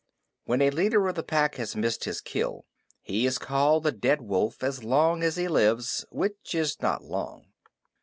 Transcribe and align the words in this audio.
When 0.45 0.63
a 0.63 0.71
leader 0.71 1.07
of 1.07 1.13
the 1.13 1.21
Pack 1.21 1.57
has 1.57 1.75
missed 1.75 2.05
his 2.05 2.21
kill, 2.21 2.65
he 3.03 3.27
is 3.27 3.37
called 3.37 3.83
the 3.83 3.91
Dead 3.91 4.19
Wolf 4.23 4.63
as 4.63 4.83
long 4.83 5.21
as 5.21 5.35
he 5.35 5.47
lives, 5.47 6.05
which 6.09 6.55
is 6.55 6.81
not 6.81 7.03
long. 7.03 7.51